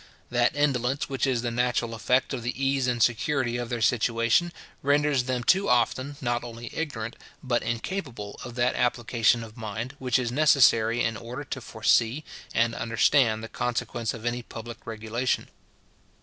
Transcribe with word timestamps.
That 0.31 0.55
indolence 0.55 1.09
which 1.09 1.27
is 1.27 1.43
the 1.43 1.51
natural 1.51 1.93
effect 1.93 2.33
of 2.33 2.41
the 2.41 2.57
ease 2.59 2.87
and 2.87 3.03
security 3.03 3.57
of 3.57 3.69
their 3.69 3.83
situation, 3.83 4.51
renders 4.81 5.25
them 5.25 5.43
too 5.43 5.69
often, 5.69 6.15
not 6.19 6.43
only 6.43 6.75
ignorant, 6.75 7.15
but 7.43 7.61
incapable 7.61 8.39
of 8.43 8.55
that 8.55 8.73
application 8.73 9.43
of 9.43 9.55
mind, 9.57 9.93
which 9.99 10.17
is 10.17 10.31
necessary 10.31 11.03
in 11.03 11.17
order 11.17 11.43
to 11.43 11.61
foresee 11.61 12.23
and 12.51 12.73
understand 12.73 13.43
the 13.43 13.47
consequence 13.47 14.11
of 14.15 14.25
any 14.25 14.41
public 14.41 14.87
regulation. 14.87 15.49